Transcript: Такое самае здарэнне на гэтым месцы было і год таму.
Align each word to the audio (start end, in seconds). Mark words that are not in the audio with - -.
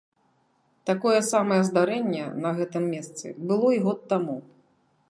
Такое 0.89 1.19
самае 1.31 1.59
здарэнне 1.69 2.25
на 2.47 2.55
гэтым 2.61 2.83
месцы 2.95 3.35
было 3.53 3.67
і 3.79 3.85
год 3.87 3.99
таму. 4.17 4.37